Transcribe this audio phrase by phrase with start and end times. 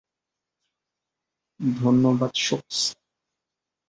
[1.79, 2.79] ধন্যবাদ, সোকস।